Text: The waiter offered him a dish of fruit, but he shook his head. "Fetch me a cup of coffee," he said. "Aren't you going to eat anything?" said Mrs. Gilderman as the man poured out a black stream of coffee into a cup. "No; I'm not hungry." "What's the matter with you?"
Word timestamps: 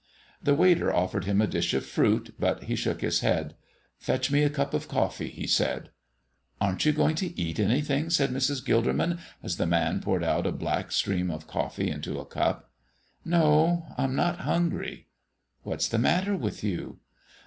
The 0.41 0.55
waiter 0.55 0.91
offered 0.91 1.25
him 1.25 1.41
a 1.41 1.45
dish 1.45 1.75
of 1.75 1.85
fruit, 1.85 2.33
but 2.39 2.63
he 2.63 2.75
shook 2.75 3.01
his 3.01 3.19
head. 3.19 3.53
"Fetch 3.99 4.31
me 4.31 4.41
a 4.41 4.49
cup 4.49 4.73
of 4.73 4.87
coffee," 4.87 5.27
he 5.29 5.45
said. 5.45 5.91
"Aren't 6.59 6.85
you 6.87 6.91
going 6.91 7.13
to 7.17 7.39
eat 7.39 7.59
anything?" 7.59 8.09
said 8.09 8.31
Mrs. 8.31 8.65
Gilderman 8.65 9.19
as 9.43 9.57
the 9.57 9.67
man 9.67 10.01
poured 10.01 10.23
out 10.23 10.47
a 10.47 10.51
black 10.51 10.91
stream 10.91 11.29
of 11.29 11.45
coffee 11.45 11.91
into 11.91 12.19
a 12.19 12.25
cup. 12.25 12.71
"No; 13.23 13.85
I'm 13.95 14.15
not 14.15 14.39
hungry." 14.39 15.05
"What's 15.61 15.87
the 15.87 15.99
matter 15.99 16.35
with 16.35 16.63
you?" 16.63 16.97